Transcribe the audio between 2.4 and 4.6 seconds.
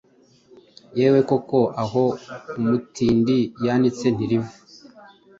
umutindi yanitse ntiriva!”